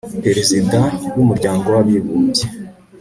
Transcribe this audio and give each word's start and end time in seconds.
perezida 0.23 0.79
wu 1.15 1.23
muryango 1.29 1.65
wabibumbye 1.75 2.45